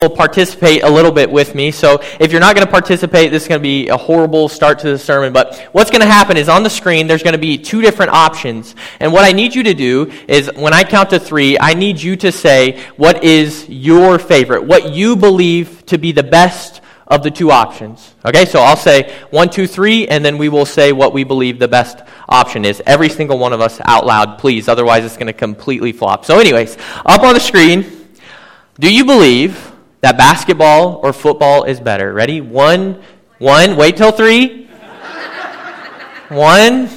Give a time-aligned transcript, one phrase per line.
[0.00, 1.72] will participate a little bit with me.
[1.72, 4.78] So if you're not going to participate, this is going to be a horrible start
[4.78, 5.32] to the sermon.
[5.32, 8.12] But what's going to happen is on the screen, there's going to be two different
[8.12, 8.76] options.
[9.00, 12.00] And what I need you to do is when I count to three, I need
[12.00, 17.24] you to say what is your favorite, what you believe to be the best of
[17.24, 18.14] the two options.
[18.24, 21.58] Okay, so I'll say one, two, three, and then we will say what we believe
[21.58, 22.80] the best option is.
[22.86, 24.68] Every single one of us out loud, please.
[24.68, 26.24] Otherwise, it's going to completely flop.
[26.24, 28.06] So, anyways, up on the screen,
[28.78, 32.12] do you believe that basketball or football is better.
[32.12, 32.40] Ready?
[32.40, 33.02] One,
[33.38, 34.66] one, wait till three.
[36.28, 36.90] One,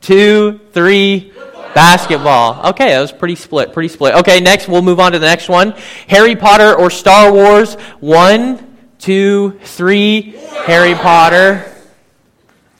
[0.00, 1.32] two, three.
[1.74, 2.68] Basketball.
[2.70, 4.14] Okay, that was pretty split, pretty split.
[4.14, 5.72] Okay, next, we'll move on to the next one.
[6.06, 7.74] Harry Potter or Star Wars.
[7.98, 10.36] One, two, three.
[10.66, 11.68] Harry Potter.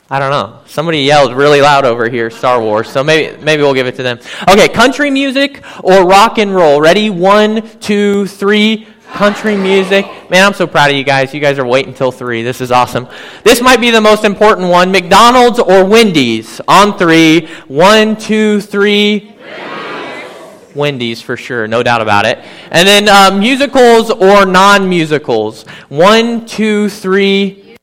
[0.08, 0.60] I don't know.
[0.66, 2.88] Somebody yelled really loud over here, Star Wars.
[2.88, 4.20] So maybe maybe we'll give it to them.
[4.48, 6.80] Okay, country music or rock and roll.
[6.80, 7.10] Ready?
[7.10, 10.04] One, two, three country music.
[10.28, 11.32] Man, I'm so proud of you guys.
[11.32, 12.42] You guys are waiting until 3.
[12.42, 13.06] This is awesome.
[13.44, 16.60] This might be the most important one McDonald's or Wendy's?
[16.66, 17.46] On three.
[17.68, 19.36] One, two, three.
[19.38, 22.38] Wendy's, Wendy's for sure, no doubt about it.
[22.72, 25.62] And then uh, musicals or non musicals?
[25.88, 27.76] One, two, three.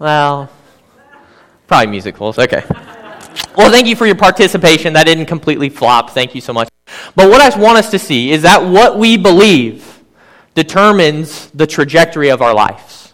[0.00, 0.50] Well,
[1.68, 2.38] probably musicals.
[2.38, 2.64] Okay.
[3.56, 4.94] Well, thank you for your participation.
[4.94, 6.10] That didn't completely flop.
[6.10, 6.68] Thank you so much.
[7.14, 10.02] But what I want us to see is that what we believe
[10.54, 13.12] determines the trajectory of our lives.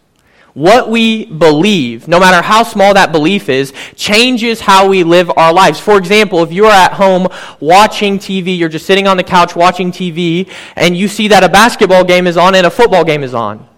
[0.55, 5.53] What we believe, no matter how small that belief is, changes how we live our
[5.53, 5.79] lives.
[5.79, 7.29] For example, if you are at home
[7.61, 11.49] watching TV, you're just sitting on the couch watching TV, and you see that a
[11.49, 13.70] basketball game is on and a football game is on.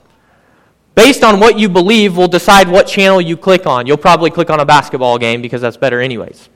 [0.95, 3.87] Based on what you believe, will decide what channel you click on.
[3.87, 6.49] You'll probably click on a basketball game because that's better, anyways.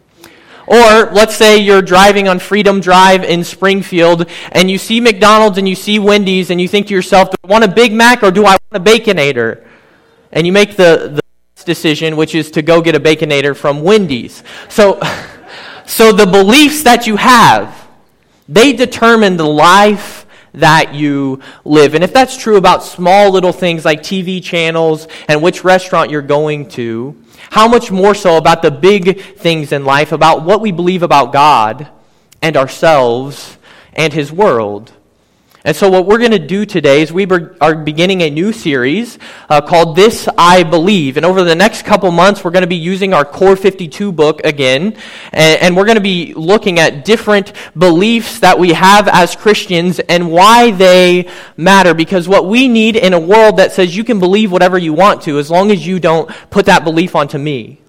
[0.66, 5.68] Or let's say you're driving on Freedom Drive in Springfield and you see McDonald's and
[5.68, 8.32] you see Wendy's and you think to yourself, do I want a Big Mac or
[8.32, 9.64] do I want a Baconator?
[10.32, 14.42] And you make the, the decision, which is to go get a Baconator from Wendy's.
[14.68, 15.00] So,
[15.86, 17.88] so the beliefs that you have,
[18.48, 20.25] they determine the life
[20.56, 21.94] that you live.
[21.94, 26.22] And if that's true about small little things like TV channels and which restaurant you're
[26.22, 27.16] going to,
[27.50, 31.32] how much more so about the big things in life, about what we believe about
[31.32, 31.88] God
[32.42, 33.56] and ourselves
[33.92, 34.92] and His world?
[35.66, 37.26] And so, what we're going to do today is we
[37.60, 39.18] are beginning a new series
[39.48, 41.16] uh, called This I Believe.
[41.16, 44.42] And over the next couple months, we're going to be using our Core 52 book
[44.44, 44.96] again.
[45.32, 49.98] And, and we're going to be looking at different beliefs that we have as Christians
[49.98, 51.94] and why they matter.
[51.94, 55.22] Because what we need in a world that says you can believe whatever you want
[55.22, 57.80] to, as long as you don't put that belief onto me.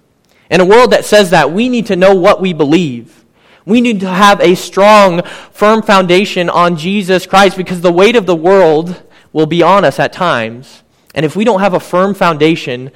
[0.49, 3.23] In a world that says that, we need to know what we believe.
[3.67, 8.25] We need to have a strong, firm foundation on Jesus Christ because the weight of
[8.25, 10.83] the world will be on us at times.
[11.13, 12.91] And if we don't have a firm foundation,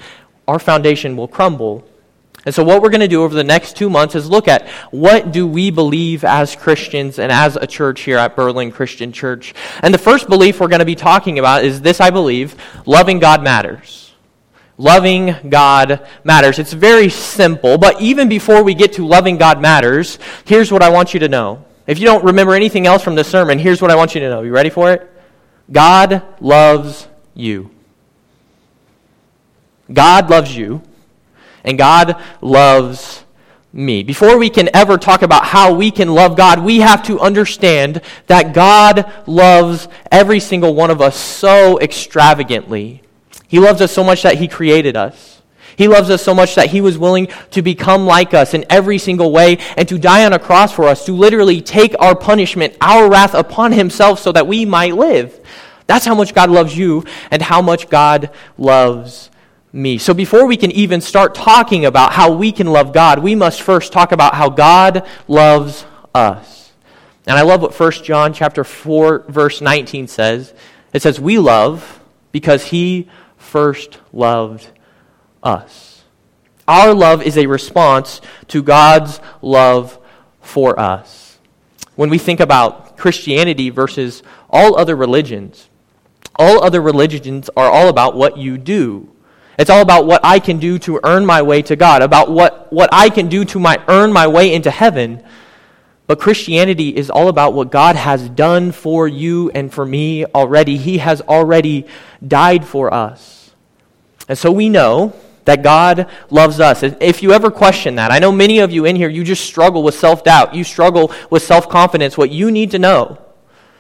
[0.48, 1.86] our foundation will crumble.
[2.46, 4.66] And so, what we're going to do over the next two months is look at
[4.92, 9.53] what do we believe as Christians and as a church here at Berlin Christian Church.
[9.84, 12.56] And the first belief we're going to be talking about is this I believe
[12.86, 14.10] loving God matters.
[14.81, 16.58] Loving God matters.
[16.58, 20.90] It's very simple, but even before we get to loving God matters, here's what I
[20.90, 21.64] want you to know.
[21.86, 24.30] If you don't remember anything else from this sermon, here's what I want you to
[24.30, 24.41] know.
[24.41, 25.08] You ready for it?
[25.72, 27.70] God loves you.
[29.94, 30.81] God loves you,
[31.64, 33.24] and God loves
[33.72, 34.02] me.
[34.02, 38.02] Before we can ever talk about how we can love God, we have to understand
[38.25, 43.03] that God loves every single one of us so extravagantly.
[43.51, 45.41] He loves us so much that He created us.
[45.75, 48.97] He loves us so much that He was willing to become like us in every
[48.97, 52.78] single way and to die on a cross for us, to literally take our punishment,
[52.79, 55.38] our wrath upon Himself so that we might live.
[55.85, 59.29] That's how much God loves you and how much God loves
[59.73, 59.97] me.
[59.97, 63.61] So before we can even start talking about how we can love God, we must
[63.61, 65.85] first talk about how God loves
[66.16, 66.72] us.
[67.28, 70.53] And I love what 1 John chapter 4 verse 19 says.
[70.94, 71.99] It says we love
[72.31, 73.09] because he
[73.41, 74.67] first loved
[75.43, 76.03] us.
[76.67, 79.99] Our love is a response to God's love
[80.41, 81.38] for us.
[81.96, 85.70] When we think about Christianity versus all other religions,
[86.35, 89.09] all other religions are all about what you do.
[89.59, 92.72] It's all about what I can do to earn my way to God, about what,
[92.72, 95.23] what I can do to my, earn my way into heaven.
[96.11, 100.75] But Christianity is all about what God has done for you and for me already.
[100.75, 101.85] He has already
[102.28, 103.52] died for us.
[104.28, 105.13] And so we know
[105.46, 106.84] that God loves us.
[106.84, 109.84] If you ever question that, I know many of you in here, you just struggle
[109.84, 110.53] with self doubt.
[110.53, 112.17] You struggle with self confidence.
[112.17, 113.17] What you need to know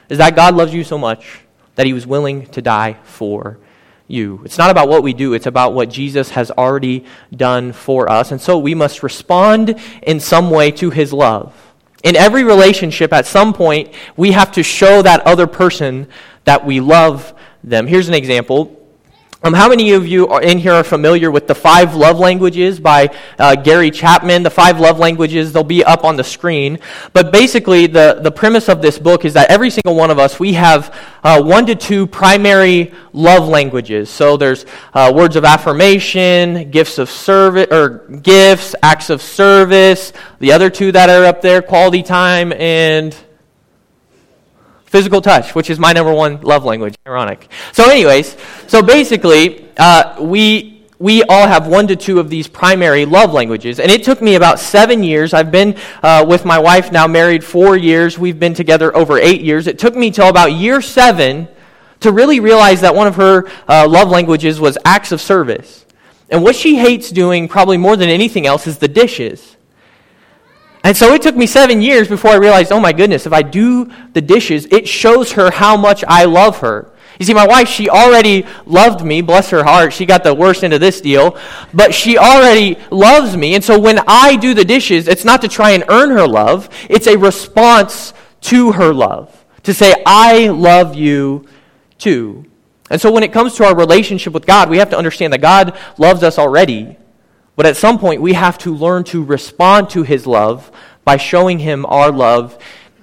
[0.07, 1.41] is that God loves you so much
[1.75, 3.59] that he was willing to die for
[4.07, 4.41] you.
[4.45, 7.03] It's not about what we do, it's about what Jesus has already
[7.35, 8.31] done for us.
[8.31, 11.53] And so we must respond in some way to his love.
[12.03, 16.07] In every relationship, at some point, we have to show that other person
[16.45, 17.33] that we love
[17.63, 17.85] them.
[17.87, 18.80] Here's an example.
[19.43, 22.79] Um, how many of you are in here are familiar with the five love languages
[22.79, 23.09] by
[23.39, 24.43] uh, Gary Chapman?
[24.43, 26.77] The five love languages, they'll be up on the screen.
[27.11, 30.39] But basically, the, the premise of this book is that every single one of us,
[30.39, 34.11] we have uh, one to two primary love languages.
[34.11, 40.13] So there's uh, words of affirmation, gifts of service, or gifts, acts of service.
[40.37, 43.15] The other two that are up there, quality time and
[44.91, 46.95] Physical touch, which is my number one love language.
[47.07, 47.49] Ironic.
[47.71, 48.35] So, anyways,
[48.67, 53.79] so basically, uh, we we all have one to two of these primary love languages.
[53.79, 55.33] And it took me about seven years.
[55.33, 58.19] I've been uh, with my wife now, married four years.
[58.19, 59.65] We've been together over eight years.
[59.65, 61.47] It took me till about year seven
[62.01, 65.85] to really realize that one of her uh, love languages was acts of service.
[66.29, 69.55] And what she hates doing, probably more than anything else, is the dishes.
[70.83, 73.43] And so it took me seven years before I realized, oh my goodness, if I
[73.43, 76.91] do the dishes, it shows her how much I love her.
[77.19, 79.93] You see, my wife, she already loved me, bless her heart.
[79.93, 81.37] She got the worst end of this deal,
[81.71, 83.53] but she already loves me.
[83.53, 86.67] And so when I do the dishes, it's not to try and earn her love,
[86.89, 89.45] it's a response to her love.
[89.63, 91.47] To say, I love you
[91.99, 92.45] too.
[92.89, 95.41] And so when it comes to our relationship with God, we have to understand that
[95.41, 96.97] God loves us already.
[97.55, 100.71] But at some point, we have to learn to respond to his love
[101.03, 102.57] by showing him our love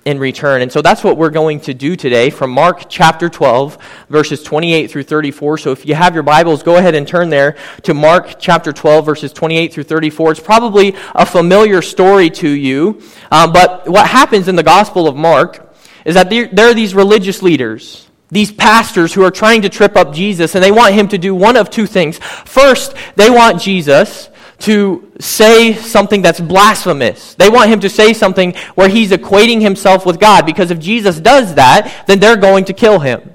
[0.08, 0.62] in return.
[0.62, 3.76] And so that's what we're going to do today from Mark chapter 12,
[4.08, 5.58] verses 28 through 34.
[5.58, 9.04] So if you have your Bibles, go ahead and turn there to Mark chapter 12,
[9.04, 10.30] verses 28 through 34.
[10.30, 13.02] It's probably a familiar story to you.
[13.30, 15.74] Um, but what happens in the Gospel of Mark
[16.06, 19.96] is that there, there are these religious leaders these pastors who are trying to trip
[19.96, 22.18] up Jesus, and they want him to do one of two things.
[22.18, 24.28] First, they want Jesus
[24.60, 27.34] to say something that's blasphemous.
[27.34, 31.20] They want him to say something where he's equating himself with God, because if Jesus
[31.20, 33.34] does that, then they're going to kill him.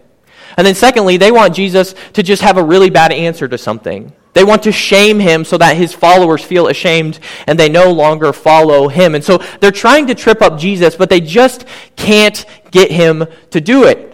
[0.58, 4.14] And then, secondly, they want Jesus to just have a really bad answer to something.
[4.34, 8.34] They want to shame him so that his followers feel ashamed and they no longer
[8.34, 9.16] follow him.
[9.16, 11.66] And so they're trying to trip up Jesus, but they just
[11.96, 14.13] can't get him to do it.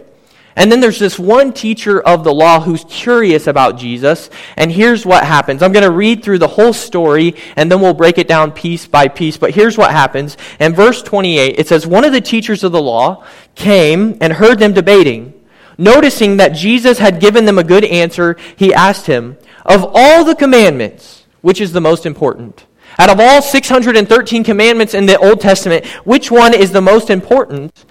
[0.60, 4.30] And then there's this one teacher of the law who's curious about Jesus.
[4.58, 5.64] And here's what happens.
[5.64, 8.86] I'm going to read through the whole story and then we'll break it down piece
[8.86, 9.38] by piece.
[9.38, 10.36] But here's what happens.
[10.60, 13.26] In verse 28, it says, One of the teachers of the law
[13.56, 15.34] came and heard them debating.
[15.78, 20.36] Noticing that Jesus had given them a good answer, he asked him, Of all the
[20.36, 22.66] commandments, which is the most important?
[22.98, 27.86] Out of all 613 commandments in the Old Testament, which one is the most important?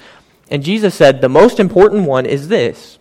[0.51, 2.99] And Jesus said, The most important one is this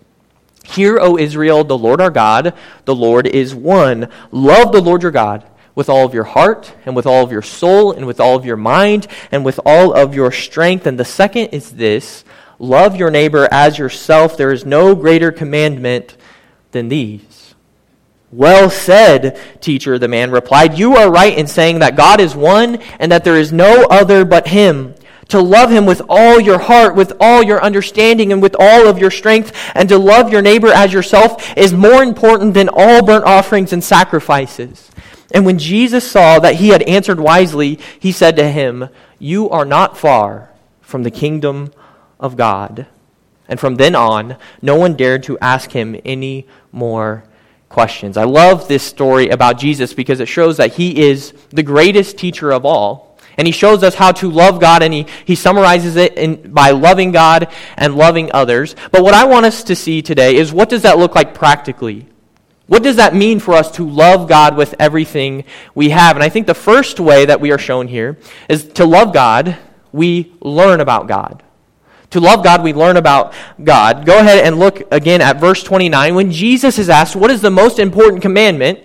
[0.65, 2.53] Hear, O Israel, the Lord our God,
[2.85, 4.09] the Lord is one.
[4.31, 5.45] Love the Lord your God
[5.75, 8.45] with all of your heart, and with all of your soul, and with all of
[8.45, 10.87] your mind, and with all of your strength.
[10.87, 12.25] And the second is this
[12.57, 14.35] love your neighbor as yourself.
[14.35, 16.17] There is no greater commandment
[16.71, 17.53] than these.
[18.31, 20.77] Well said, teacher, the man replied.
[20.77, 24.25] You are right in saying that God is one and that there is no other
[24.25, 24.95] but Him
[25.29, 28.97] to love him with all your heart, with all your understanding, and with all of
[28.97, 33.25] your strength, and to love your neighbor as yourself is more important than all burnt
[33.25, 34.89] offerings and sacrifices.
[35.33, 39.65] And when Jesus saw that he had answered wisely, he said to him, You are
[39.65, 41.71] not far from the kingdom
[42.19, 42.87] of God.
[43.49, 47.23] And from then on, no one dared to ask him any more
[47.69, 48.17] questions.
[48.17, 52.51] I love this story about Jesus because it shows that he is the greatest teacher
[52.51, 53.06] of all.
[53.37, 56.71] And he shows us how to love God, and he, he summarizes it in, by
[56.71, 58.75] loving God and loving others.
[58.91, 62.07] But what I want us to see today is what does that look like practically?
[62.65, 66.17] What does that mean for us to love God with everything we have?
[66.17, 68.17] And I think the first way that we are shown here
[68.49, 69.57] is to love God,
[69.91, 71.43] we learn about God.
[72.11, 74.05] To love God, we learn about God.
[74.05, 76.15] Go ahead and look again at verse 29.
[76.15, 78.79] When Jesus is asked, What is the most important commandment?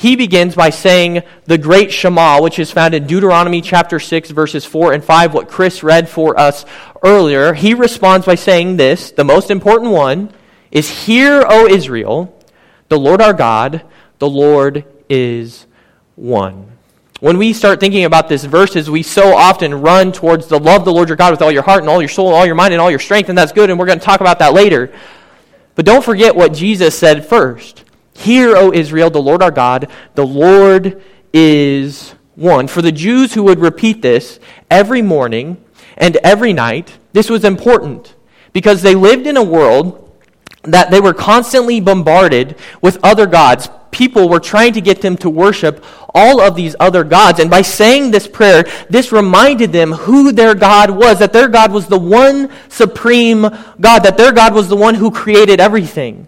[0.00, 4.64] He begins by saying the great Shema, which is found in Deuteronomy chapter 6, verses
[4.64, 6.64] 4 and 5, what Chris read for us
[7.02, 7.52] earlier.
[7.52, 10.32] He responds by saying this the most important one
[10.70, 12.34] is Hear, O Israel,
[12.88, 13.82] the Lord our God,
[14.18, 15.66] the Lord is
[16.16, 16.78] one.
[17.20, 20.94] When we start thinking about this verses, we so often run towards the love the
[20.94, 22.72] Lord your God with all your heart and all your soul and all your mind
[22.72, 24.94] and all your strength, and that's good, and we're going to talk about that later.
[25.74, 27.84] But don't forget what Jesus said first.
[28.20, 32.68] Hear, O Israel, the Lord our God, the Lord is one.
[32.68, 34.38] For the Jews who would repeat this
[34.70, 35.64] every morning
[35.96, 38.14] and every night, this was important
[38.52, 40.06] because they lived in a world
[40.64, 43.70] that they were constantly bombarded with other gods.
[43.90, 45.82] People were trying to get them to worship
[46.14, 47.40] all of these other gods.
[47.40, 51.72] And by saying this prayer, this reminded them who their God was, that their God
[51.72, 53.48] was the one supreme
[53.80, 56.26] God, that their God was the one who created everything.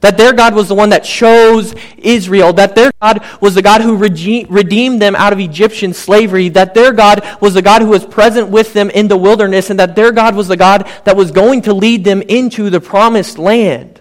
[0.00, 2.52] That their God was the one that chose Israel.
[2.52, 6.48] That their God was the God who redeemed them out of Egyptian slavery.
[6.50, 9.70] That their God was the God who was present with them in the wilderness.
[9.70, 12.80] And that their God was the God that was going to lead them into the
[12.80, 14.00] promised land.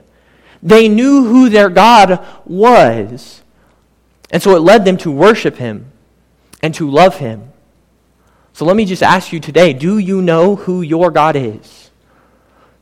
[0.62, 3.42] They knew who their God was.
[4.30, 5.92] And so it led them to worship him
[6.62, 7.54] and to love him.
[8.54, 11.92] So let me just ask you today do you know who your God is?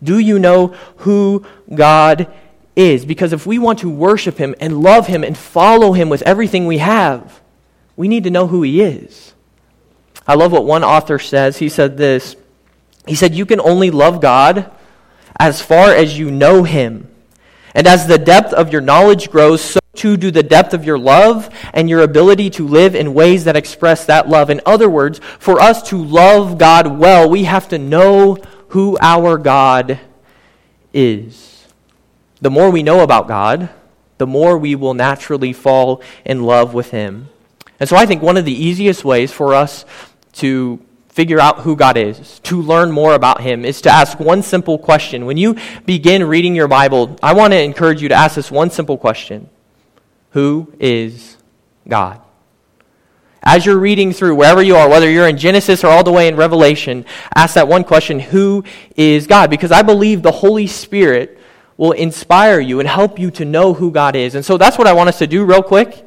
[0.01, 0.67] Do you know
[0.97, 2.27] who God is?
[2.75, 3.05] Is.
[3.05, 6.65] Because if we want to worship Him and love Him and follow Him with everything
[6.65, 7.41] we have,
[7.95, 9.33] we need to know who He is.
[10.27, 11.57] I love what one author says.
[11.57, 12.35] He said this
[13.07, 14.71] He said, You can only love God
[15.39, 17.09] as far as you know Him.
[17.73, 20.97] And as the depth of your knowledge grows, so too do the depth of your
[20.97, 24.49] love and your ability to live in ways that express that love.
[24.49, 28.37] In other words, for us to love God well, we have to know
[28.69, 29.99] who our God
[30.93, 31.54] is
[32.45, 33.69] the more we know about God,
[34.19, 37.27] the more we will naturally fall in love with Him.
[37.79, 39.83] And so I think one of the easiest ways for us
[40.33, 44.43] to figure out who God is, to learn more about Him, is to ask one
[44.43, 45.25] simple question.
[45.25, 45.55] When you
[45.87, 49.49] begin reading your Bible, I want to encourage you to ask this one simple question
[50.33, 51.37] Who is
[51.87, 52.21] God?
[53.41, 56.27] As you're reading through, wherever you are, whether you're in Genesis or all the way
[56.27, 58.63] in Revelation, ask that one question Who
[58.95, 59.49] is God?
[59.49, 61.39] Because I believe the Holy Spirit
[61.77, 64.35] will inspire you and help you to know who God is.
[64.35, 66.05] And so that's what I want us to do real quick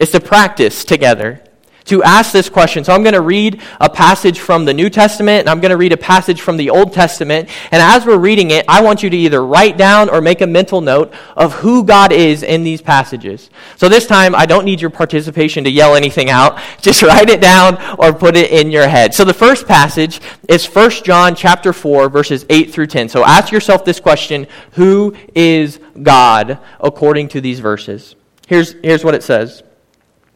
[0.00, 1.43] is to practice together
[1.86, 2.84] to ask this question.
[2.84, 5.76] So I'm going to read a passage from the New Testament and I'm going to
[5.76, 7.48] read a passage from the Old Testament.
[7.70, 10.46] And as we're reading it, I want you to either write down or make a
[10.46, 13.50] mental note of who God is in these passages.
[13.76, 16.58] So this time, I don't need your participation to yell anything out.
[16.80, 19.14] Just write it down or put it in your head.
[19.14, 23.08] So the first passage is 1 John chapter 4 verses 8 through 10.
[23.08, 28.16] So ask yourself this question, who is God according to these verses?
[28.46, 29.62] Here's, here's what it says.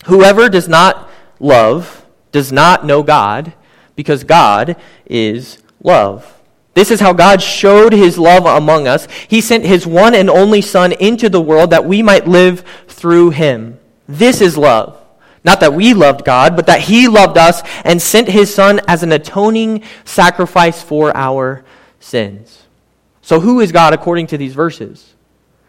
[0.07, 1.11] Whoever does not
[1.41, 3.53] love does not know God
[3.97, 4.77] because God
[5.07, 6.39] is love.
[6.75, 9.09] This is how God showed his love among us.
[9.27, 13.31] He sent his one and only Son into the world that we might live through
[13.31, 13.81] him.
[14.07, 14.97] This is love.
[15.43, 19.03] Not that we loved God, but that he loved us and sent his Son as
[19.03, 21.65] an atoning sacrifice for our
[21.99, 22.65] sins.
[23.23, 25.15] So, who is God according to these verses?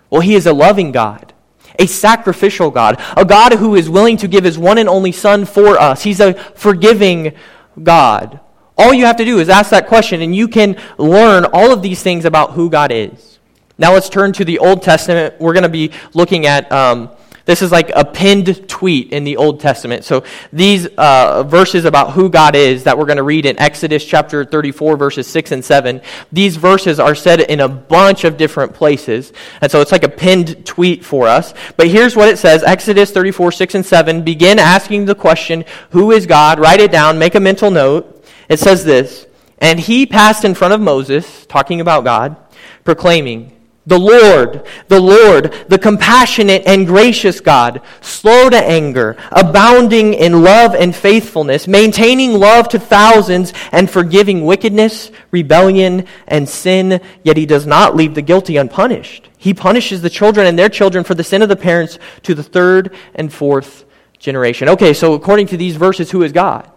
[0.09, 1.33] Well, he is a loving God
[1.79, 5.45] a sacrificial God, a God who is willing to give his one and only Son
[5.45, 6.03] for us.
[6.03, 7.33] He's a forgiving
[7.81, 8.39] God.
[8.77, 11.81] All you have to do is ask that question, and you can learn all of
[11.81, 13.39] these things about who God is.
[13.77, 15.35] Now let's turn to the Old Testament.
[15.39, 17.09] We're going to be looking at um,
[17.49, 20.03] this is like a pinned tweet in the Old Testament.
[20.03, 24.05] So these uh, verses about who God is that we're going to read in Exodus
[24.05, 25.99] chapter 34, verses 6 and 7,
[26.31, 29.33] these verses are said in a bunch of different places.
[29.61, 31.55] And so it's like a pinned tweet for us.
[31.75, 34.23] But here's what it says Exodus 34, 6 and 7.
[34.23, 36.59] Begin asking the question, Who is God?
[36.59, 38.23] Write it down, make a mental note.
[38.47, 39.25] It says this
[39.57, 42.37] And he passed in front of Moses, talking about God,
[42.83, 50.43] proclaiming, the Lord, the Lord, the compassionate and gracious God, slow to anger, abounding in
[50.43, 57.45] love and faithfulness, maintaining love to thousands, and forgiving wickedness, rebellion, and sin, yet he
[57.45, 59.29] does not leave the guilty unpunished.
[59.37, 62.43] He punishes the children and their children for the sin of the parents to the
[62.43, 63.85] third and fourth
[64.19, 64.69] generation.
[64.69, 66.69] Okay, so according to these verses, who is God?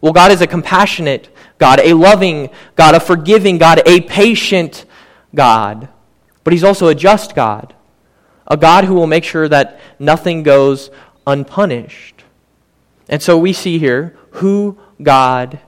[0.00, 1.28] Well, God is a compassionate
[1.58, 4.86] God, a loving God, a forgiving God, a patient
[5.34, 5.88] God.
[6.48, 7.74] But he's also a just God,
[8.46, 10.90] a God who will make sure that nothing goes
[11.26, 12.24] unpunished.
[13.06, 15.60] And so we see here who God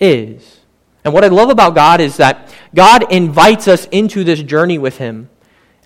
[0.00, 0.60] is.
[1.04, 4.96] And what I love about God is that God invites us into this journey with
[4.96, 5.28] Him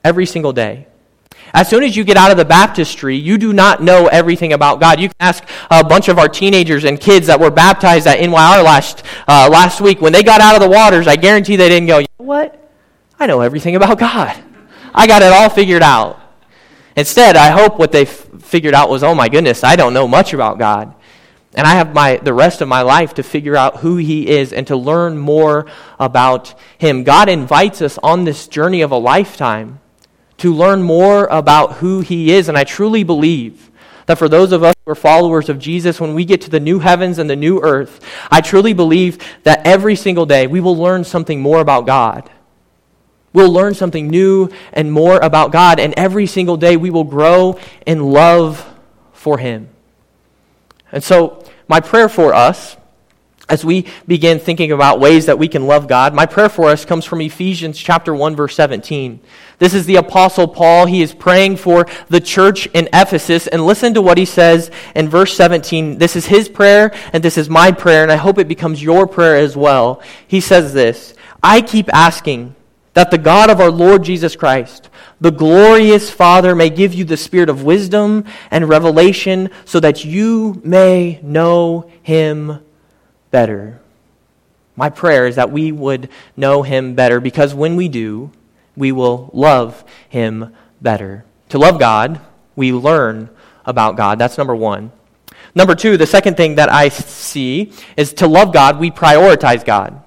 [0.04, 0.86] every single day.
[1.52, 4.78] As soon as you get out of the baptistry, you do not know everything about
[4.78, 5.00] God.
[5.00, 8.62] You can ask a bunch of our teenagers and kids that were baptized at NYR
[8.62, 10.00] last, uh, last week.
[10.00, 12.57] When they got out of the waters, I guarantee they didn't go, you know what?
[13.20, 14.36] I know everything about God.
[14.94, 16.20] I got it all figured out.
[16.96, 20.08] Instead, I hope what they f- figured out was, oh my goodness, I don't know
[20.08, 20.94] much about God.
[21.54, 24.52] And I have my, the rest of my life to figure out who He is
[24.52, 25.66] and to learn more
[25.98, 27.04] about Him.
[27.04, 29.80] God invites us on this journey of a lifetime
[30.38, 32.48] to learn more about who He is.
[32.48, 33.70] And I truly believe
[34.06, 36.60] that for those of us who are followers of Jesus, when we get to the
[36.60, 40.76] new heavens and the new earth, I truly believe that every single day we will
[40.76, 42.30] learn something more about God.
[43.32, 47.58] We'll learn something new and more about God, and every single day we will grow
[47.86, 48.66] in love
[49.12, 49.68] for Him.
[50.90, 52.76] And so, my prayer for us,
[53.48, 56.84] as we begin thinking about ways that we can love God, my prayer for us
[56.84, 59.20] comes from Ephesians chapter 1 verse 17.
[59.58, 60.86] This is the apostle Paul.
[60.86, 65.08] He is praying for the church in Ephesus and listen to what he says in
[65.08, 65.98] verse 17.
[65.98, 69.06] This is his prayer and this is my prayer and I hope it becomes your
[69.06, 70.02] prayer as well.
[70.26, 72.54] He says this, I keep asking
[72.98, 74.90] that the God of our Lord Jesus Christ,
[75.20, 80.60] the glorious Father, may give you the spirit of wisdom and revelation so that you
[80.64, 82.58] may know him
[83.30, 83.80] better.
[84.74, 88.32] My prayer is that we would know him better because when we do,
[88.76, 91.24] we will love him better.
[91.50, 92.20] To love God,
[92.56, 93.30] we learn
[93.64, 94.18] about God.
[94.18, 94.90] That's number one.
[95.54, 100.02] Number two, the second thing that I see is to love God, we prioritize God.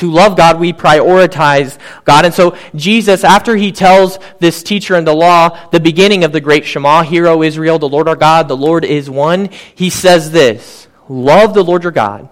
[0.00, 1.76] To love God, we prioritize
[2.06, 2.24] God.
[2.24, 6.40] And so Jesus, after he tells this teacher in the law the beginning of the
[6.40, 10.30] great Shema, Hear, O Israel, the Lord our God, the Lord is one, he says
[10.30, 12.30] this Love the Lord your God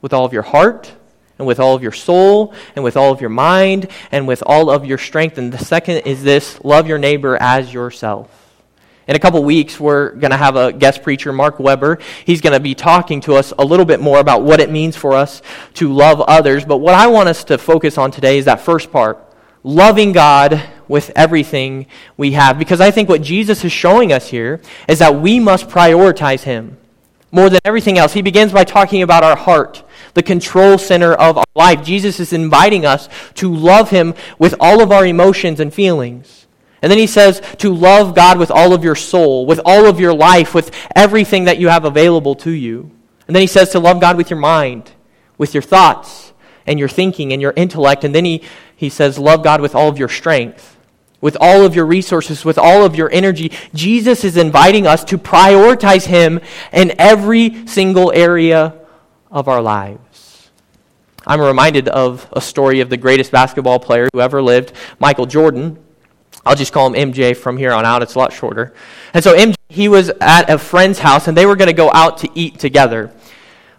[0.00, 0.92] with all of your heart,
[1.36, 4.70] and with all of your soul, and with all of your mind, and with all
[4.70, 5.36] of your strength.
[5.36, 8.39] And the second is this love your neighbor as yourself.
[9.10, 11.98] In a couple weeks, we're going to have a guest preacher, Mark Weber.
[12.24, 14.94] He's going to be talking to us a little bit more about what it means
[14.94, 15.42] for us
[15.74, 16.64] to love others.
[16.64, 19.18] But what I want us to focus on today is that first part
[19.64, 21.86] loving God with everything
[22.16, 22.56] we have.
[22.56, 26.78] Because I think what Jesus is showing us here is that we must prioritize Him
[27.32, 28.12] more than everything else.
[28.12, 29.82] He begins by talking about our heart,
[30.14, 31.82] the control center of our life.
[31.82, 36.39] Jesus is inviting us to love Him with all of our emotions and feelings.
[36.82, 40.00] And then he says to love God with all of your soul, with all of
[40.00, 42.90] your life, with everything that you have available to you.
[43.26, 44.92] And then he says to love God with your mind,
[45.38, 46.32] with your thoughts,
[46.66, 48.04] and your thinking, and your intellect.
[48.04, 48.42] And then he,
[48.74, 50.78] he says, love God with all of your strength,
[51.20, 53.52] with all of your resources, with all of your energy.
[53.74, 56.40] Jesus is inviting us to prioritize him
[56.72, 58.74] in every single area
[59.30, 60.50] of our lives.
[61.26, 65.78] I'm reminded of a story of the greatest basketball player who ever lived, Michael Jordan.
[66.44, 68.02] I'll just call him MJ from here on out.
[68.02, 68.72] It's a lot shorter.
[69.12, 71.90] And so MJ, he was at a friend's house, and they were going to go
[71.92, 73.12] out to eat together.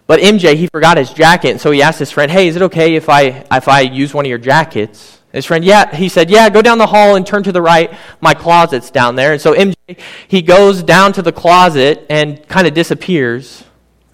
[0.06, 2.62] But MJ, he forgot his jacket, and so he asked his friend, "Hey, is it
[2.62, 6.28] okay if I if I use one of your jackets?" His friend, yeah, he said,
[6.28, 7.92] yeah, go down the hall and turn to the right.
[8.20, 9.32] My closet's down there.
[9.32, 9.98] And so MJ,
[10.28, 13.64] he goes down to the closet and kind of disappears.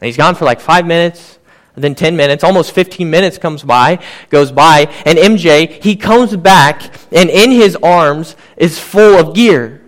[0.00, 1.37] And he's gone for like five minutes.
[1.78, 6.34] And then 10 minutes, almost 15 minutes comes by, goes by, and MJ, he comes
[6.34, 9.80] back, and in his arms is full of gear,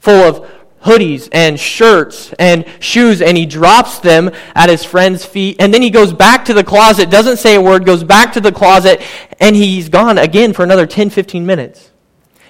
[0.00, 0.50] full of
[0.82, 5.54] hoodies and shirts and shoes, and he drops them at his friend's feet.
[5.60, 8.40] And then he goes back to the closet, doesn't say a word, goes back to
[8.40, 9.00] the closet,
[9.38, 11.92] and he's gone again for another 10, 15 minutes.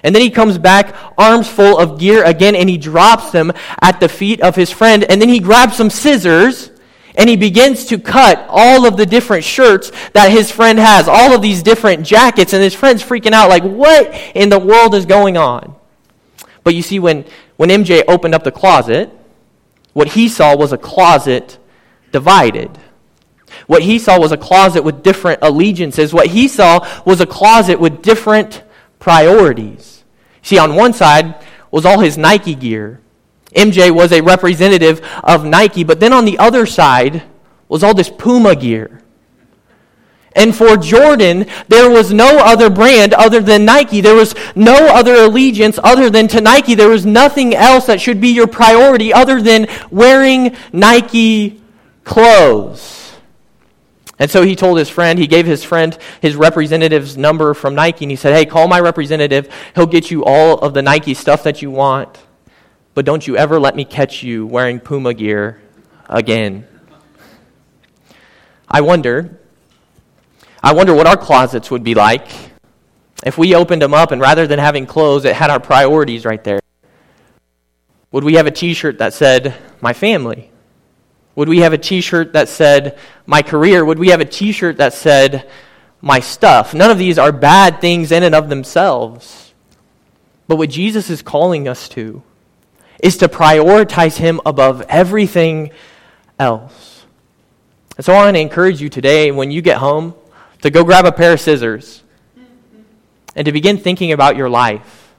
[0.01, 3.99] And then he comes back, arms full of gear again, and he drops them at
[3.99, 5.03] the feet of his friend.
[5.03, 6.71] And then he grabs some scissors
[7.17, 11.33] and he begins to cut all of the different shirts that his friend has, all
[11.33, 15.05] of these different jackets, and his friend's freaking out, like, what in the world is
[15.07, 15.75] going on?
[16.63, 17.25] But you see, when,
[17.57, 19.11] when MJ opened up the closet,
[19.93, 21.57] what he saw was a closet
[22.11, 22.77] divided.
[23.65, 26.13] What he saw was a closet with different allegiances.
[26.13, 28.63] What he saw was a closet with different
[28.99, 30.03] priorities.
[30.43, 31.35] See, on one side
[31.71, 33.01] was all his Nike gear.
[33.55, 37.23] MJ was a representative of Nike, but then on the other side
[37.67, 39.01] was all this Puma gear.
[40.35, 44.01] And for Jordan, there was no other brand other than Nike.
[44.01, 46.75] There was no other allegiance other than to Nike.
[46.75, 51.59] There was nothing else that should be your priority other than wearing Nike
[52.03, 53.15] clothes.
[54.19, 58.05] And so he told his friend, he gave his friend his representative's number from Nike,
[58.05, 59.51] and he said, Hey, call my representative.
[59.73, 62.26] He'll get you all of the Nike stuff that you want
[62.97, 65.61] but don't you ever let me catch you wearing Puma gear
[66.09, 66.65] again.
[68.67, 69.39] I wonder,
[70.63, 72.27] I wonder what our closets would be like
[73.23, 76.43] if we opened them up and rather than having clothes, it had our priorities right
[76.43, 76.59] there.
[78.13, 80.49] Would we have a t shirt that said, My family?
[81.35, 83.85] Would we have a t shirt that said, My career?
[83.85, 85.47] Would we have a t shirt that said,
[86.01, 86.73] My stuff?
[86.73, 89.53] None of these are bad things in and of themselves.
[90.47, 92.23] But what Jesus is calling us to
[93.01, 95.71] is to prioritize Him above everything
[96.39, 97.05] else.
[97.95, 100.13] And so I want to encourage you today, when you get home,
[100.61, 102.03] to go grab a pair of scissors
[103.35, 105.13] and to begin thinking about your life.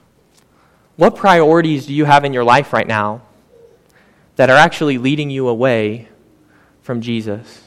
[0.95, 3.21] What priorities do you have in your life right now
[4.35, 6.09] that are actually leading you away
[6.81, 7.63] from Jesus?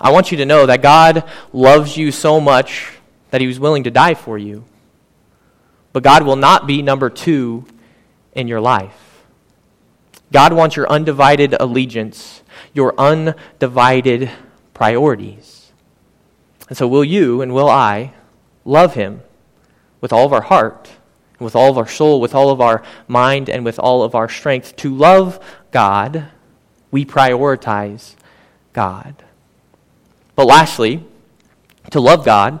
[0.00, 2.90] I want you to know that God loves you so much
[3.30, 4.64] that He was willing to die for you.
[5.92, 7.66] but God will not be number two
[8.34, 9.24] in your life.
[10.32, 12.42] God wants your undivided allegiance,
[12.72, 14.30] your undivided
[14.72, 15.72] priorities.
[16.68, 18.14] And so, will you and will I
[18.64, 19.20] love Him
[20.00, 20.90] with all of our heart,
[21.38, 24.28] with all of our soul, with all of our mind, and with all of our
[24.28, 24.74] strength?
[24.76, 25.38] To love
[25.70, 26.28] God,
[26.90, 28.14] we prioritize
[28.72, 29.22] God.
[30.34, 31.04] But lastly,
[31.90, 32.58] to love God,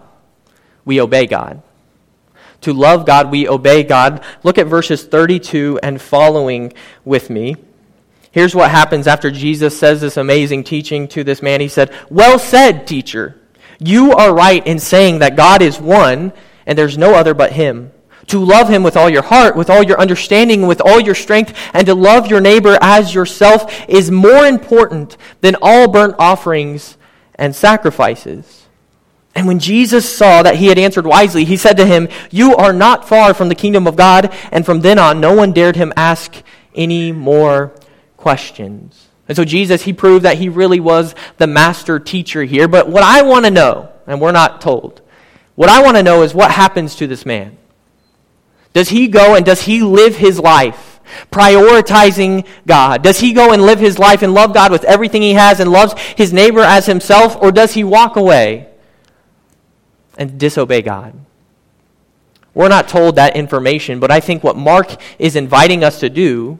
[0.84, 1.62] we obey God.
[2.62, 4.24] To love God, we obey God.
[4.42, 6.72] Look at verses 32 and following
[7.04, 7.56] with me.
[8.30, 11.60] Here's what happens after Jesus says this amazing teaching to this man.
[11.60, 13.38] He said, Well said, teacher.
[13.78, 16.32] You are right in saying that God is one
[16.66, 17.92] and there's no other but Him.
[18.28, 21.58] To love Him with all your heart, with all your understanding, with all your strength,
[21.74, 26.96] and to love your neighbor as yourself is more important than all burnt offerings
[27.34, 28.61] and sacrifices.
[29.34, 32.72] And when Jesus saw that he had answered wisely, he said to him, You are
[32.72, 34.34] not far from the kingdom of God.
[34.50, 36.42] And from then on, no one dared him ask
[36.74, 37.72] any more
[38.16, 39.08] questions.
[39.28, 42.68] And so Jesus, he proved that he really was the master teacher here.
[42.68, 45.00] But what I want to know, and we're not told,
[45.54, 47.56] what I want to know is what happens to this man.
[48.72, 53.02] Does he go and does he live his life prioritizing God?
[53.02, 55.70] Does he go and live his life and love God with everything he has and
[55.70, 57.36] loves his neighbor as himself?
[57.40, 58.71] Or does he walk away?
[60.18, 61.14] And disobey God.
[62.54, 66.58] We're not told that information, but I think what Mark is inviting us to do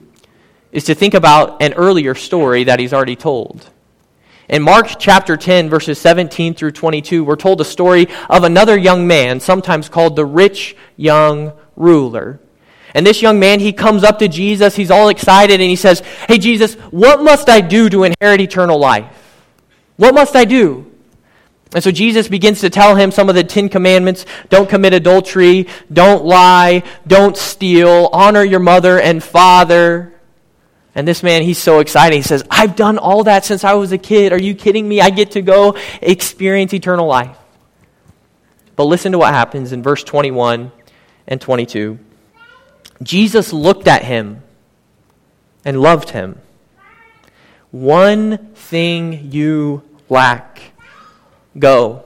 [0.70, 3.68] is to think about an earlier story that he's already told.
[4.48, 9.06] In Mark chapter 10, verses 17 through 22, we're told a story of another young
[9.06, 12.40] man, sometimes called the rich young ruler.
[12.94, 16.00] And this young man, he comes up to Jesus, he's all excited, and he says,
[16.28, 19.06] Hey, Jesus, what must I do to inherit eternal life?
[19.96, 20.91] What must I do?
[21.74, 25.68] And so Jesus begins to tell him some of the Ten Commandments don't commit adultery,
[25.90, 30.12] don't lie, don't steal, honor your mother and father.
[30.94, 32.16] And this man, he's so excited.
[32.16, 34.32] He says, I've done all that since I was a kid.
[34.32, 35.00] Are you kidding me?
[35.00, 37.38] I get to go experience eternal life.
[38.76, 40.70] But listen to what happens in verse 21
[41.26, 41.98] and 22.
[43.02, 44.42] Jesus looked at him
[45.64, 46.38] and loved him.
[47.70, 50.71] One thing you lack
[51.58, 52.04] Go.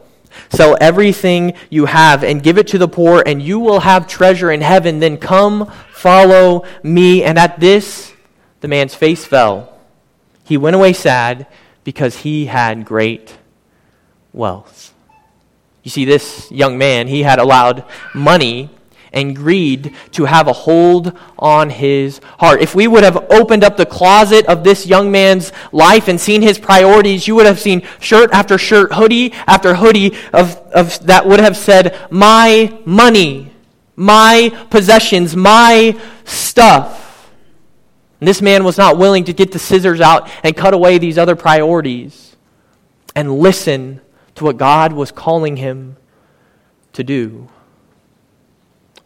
[0.51, 4.51] Sell everything you have and give it to the poor, and you will have treasure
[4.51, 4.99] in heaven.
[4.99, 7.23] Then come, follow me.
[7.23, 8.13] And at this,
[8.61, 9.73] the man's face fell.
[10.45, 11.47] He went away sad
[11.85, 13.37] because he had great
[14.33, 14.95] wealth.
[15.83, 18.71] You see, this young man, he had allowed money
[19.13, 22.61] and greed to have a hold on his heart.
[22.61, 26.43] If we would have opened up the closet of this young man's life and seen
[26.43, 31.27] his priorities, you would have seen shirt after shirt, hoodie after hoodie of, of that
[31.27, 33.53] would have said, My money,
[33.95, 37.31] my possessions, my stuff.
[38.21, 41.19] And this man was not willing to get the scissors out and cut away these
[41.19, 42.37] other priorities
[43.15, 44.01] and listen
[44.37, 45.97] to what God was calling him
[46.93, 47.49] to do.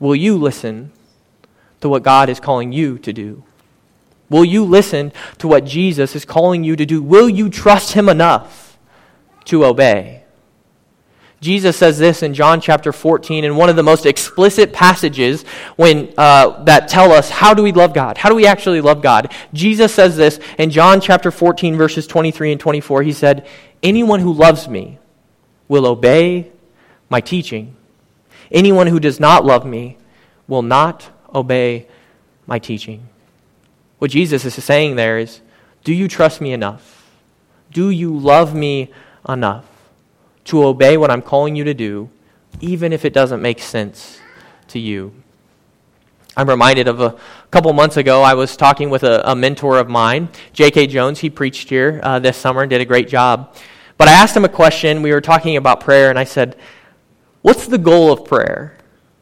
[0.01, 0.91] Will you listen
[1.81, 3.45] to what God is calling you to do?
[4.29, 7.03] Will you listen to what Jesus is calling you to do?
[7.03, 8.79] Will you trust him enough
[9.45, 10.21] to obey?
[11.41, 15.43] Jesus says this in John chapter 14 in one of the most explicit passages
[15.77, 18.19] when, uh, that tell us how do we love God?
[18.19, 19.33] How do we actually love God?
[19.55, 23.03] Jesus says this in John chapter 14, verses 23 and 24.
[23.03, 23.49] He said,
[23.83, 24.99] Anyone who loves me
[25.67, 26.53] will obey
[27.09, 27.75] my teaching.
[28.51, 29.97] Anyone who does not love me
[30.49, 31.87] will not obey
[32.47, 33.09] my teaching.
[33.99, 35.41] What Jesus is saying there is
[35.85, 37.09] Do you trust me enough?
[37.71, 38.93] Do you love me
[39.29, 39.65] enough
[40.47, 42.11] to obey what I'm calling you to do,
[42.61, 44.19] even if it doesn't make sense
[44.69, 45.13] to you?
[46.37, 47.17] I'm reminded of a
[47.51, 50.87] couple months ago, I was talking with a, a mentor of mine, J.K.
[50.87, 51.19] Jones.
[51.19, 53.55] He preached here uh, this summer and did a great job.
[53.99, 55.03] But I asked him a question.
[55.03, 56.57] We were talking about prayer, and I said,
[57.43, 58.77] What's the goal of prayer?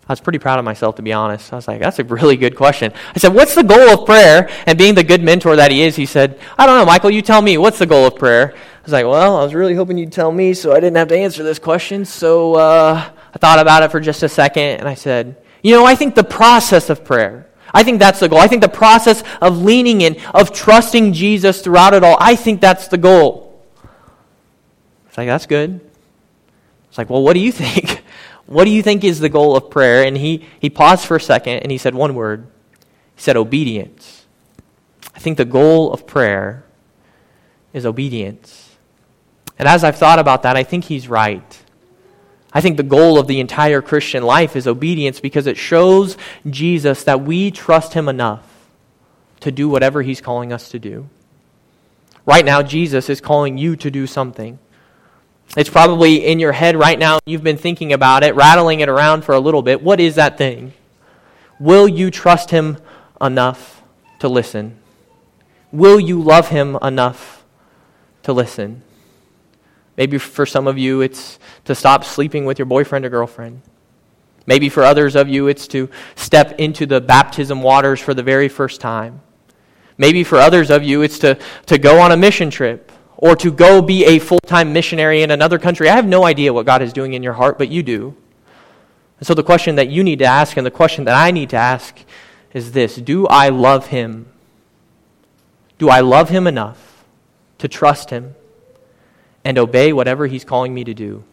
[0.08, 1.52] I was pretty proud of myself, to be honest.
[1.52, 2.94] I was like, that's a really good question.
[3.14, 4.48] I said, What's the goal of prayer?
[4.66, 7.20] And being the good mentor that he is, he said, I don't know, Michael, you
[7.20, 7.58] tell me.
[7.58, 8.54] What's the goal of prayer?
[8.54, 11.08] I was like, Well, I was really hoping you'd tell me, so I didn't have
[11.08, 12.06] to answer this question.
[12.06, 15.84] So uh, I thought about it for just a second, and I said, You know,
[15.84, 18.38] I think the process of prayer, I think that's the goal.
[18.38, 22.62] I think the process of leaning in, of trusting Jesus throughout it all, I think
[22.62, 23.62] that's the goal.
[25.08, 25.82] It's like, That's good.
[26.88, 28.02] It's like, Well, what do you think?
[28.48, 30.04] What do you think is the goal of prayer?
[30.04, 32.46] And he, he paused for a second and he said one word.
[33.14, 34.24] He said, obedience.
[35.14, 36.64] I think the goal of prayer
[37.74, 38.76] is obedience.
[39.58, 41.62] And as I've thought about that, I think he's right.
[42.50, 46.16] I think the goal of the entire Christian life is obedience because it shows
[46.48, 48.48] Jesus that we trust him enough
[49.40, 51.08] to do whatever he's calling us to do.
[52.24, 54.58] Right now, Jesus is calling you to do something.
[55.56, 57.20] It's probably in your head right now.
[57.24, 59.82] You've been thinking about it, rattling it around for a little bit.
[59.82, 60.74] What is that thing?
[61.58, 62.78] Will you trust him
[63.20, 63.82] enough
[64.18, 64.78] to listen?
[65.72, 67.44] Will you love him enough
[68.24, 68.82] to listen?
[69.96, 73.62] Maybe for some of you, it's to stop sleeping with your boyfriend or girlfriend.
[74.46, 78.48] Maybe for others of you, it's to step into the baptism waters for the very
[78.48, 79.20] first time.
[79.96, 83.50] Maybe for others of you, it's to, to go on a mission trip or to
[83.50, 85.90] go be a full time missionary in another country.
[85.90, 88.16] I have no idea what God is doing in your heart, but you do.
[89.18, 91.50] And so the question that you need to ask and the question that I need
[91.50, 91.98] to ask
[92.54, 94.26] is this Do I love Him?
[95.78, 97.04] Do I love Him enough
[97.58, 98.36] to trust Him
[99.44, 101.24] and obey whatever He's calling me to do?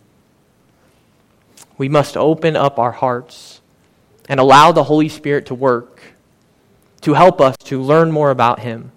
[1.78, 3.62] We must open up our hearts
[4.28, 6.02] and allow the Holy Spirit to work
[7.02, 8.92] to help us to learn more about Him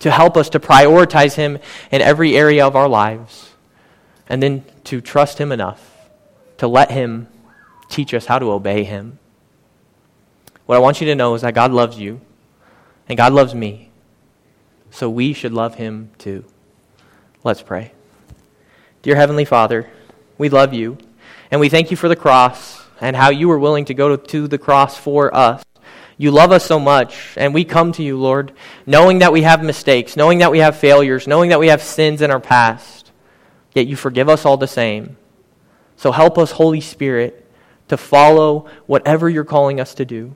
[0.00, 1.58] to help us to prioritize Him
[1.90, 3.54] in every area of our lives,
[4.28, 6.08] and then to trust Him enough
[6.58, 7.28] to let Him
[7.88, 9.18] teach us how to obey Him.
[10.66, 12.20] What I want you to know is that God loves you,
[13.08, 13.90] and God loves me,
[14.90, 16.44] so we should love Him too.
[17.42, 17.92] Let's pray.
[19.02, 19.88] Dear Heavenly Father,
[20.36, 20.98] we love you,
[21.50, 24.48] and we thank you for the cross and how you were willing to go to
[24.48, 25.62] the cross for us.
[26.18, 28.52] You love us so much, and we come to you, Lord,
[28.84, 32.20] knowing that we have mistakes, knowing that we have failures, knowing that we have sins
[32.20, 33.12] in our past,
[33.72, 35.16] yet you forgive us all the same.
[35.96, 37.46] So help us, Holy Spirit,
[37.86, 40.34] to follow whatever you're calling us to do.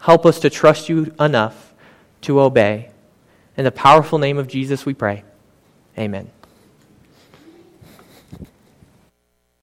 [0.00, 1.74] Help us to trust you enough
[2.22, 2.90] to obey.
[3.56, 5.22] In the powerful name of Jesus, we pray.
[5.98, 6.30] Amen.